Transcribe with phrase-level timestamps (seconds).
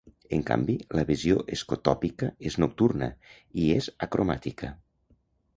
[0.35, 3.13] En canvi, la Visió escotòpica és nocturna,
[3.65, 4.73] i és acromàtica.